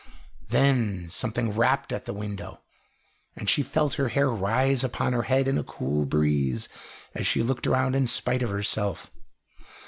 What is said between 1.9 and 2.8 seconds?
at the window,